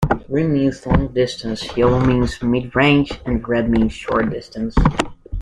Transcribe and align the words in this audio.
Green 0.27 0.51
means 0.53 0.83
long 0.87 1.09
distance, 1.09 1.77
yellow 1.77 1.99
means 2.03 2.41
mid 2.41 2.75
range 2.75 3.21
and 3.27 3.47
red 3.47 3.69
means 3.69 3.93
short 3.93 4.31
distance. 4.31 4.73